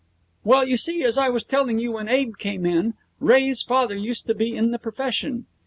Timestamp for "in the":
4.57-4.79